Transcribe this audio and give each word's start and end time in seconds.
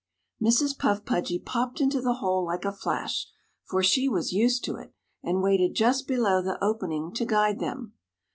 Mrs. 0.41 0.75
Puff 0.79 1.05
Pudgy 1.05 1.37
popped 1.37 1.79
into 1.79 2.01
the 2.01 2.15
hole 2.15 2.43
like 2.43 2.65
a 2.65 2.71
flash, 2.71 3.27
for 3.69 3.83
she 3.83 4.09
was 4.09 4.33
used 4.33 4.63
to 4.63 4.77
it, 4.77 4.95
and 5.21 5.43
waited 5.43 5.75
just 5.75 6.07
below 6.07 6.41
the 6.41 6.57
opening 6.59 7.13
to 7.13 7.23
guide 7.23 7.59
them. 7.59 7.93